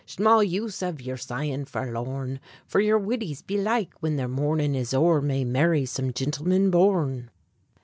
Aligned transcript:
Shmall 0.07 0.41
use 0.41 0.81
av 0.81 0.99
yer 0.99 1.15
sighin' 1.15 1.65
forlorn; 1.65 2.39
For 2.65 2.79
yer 2.79 2.97
widdies, 2.97 3.43
belike, 3.45 3.93
whin 3.99 4.15
their 4.15 4.27
mournin' 4.27 4.73
is 4.73 4.95
o'er, 4.95 5.21
May 5.21 5.43
marry 5.45 5.85
some 5.85 6.11
gintleman 6.11 6.71
born. 6.71 7.29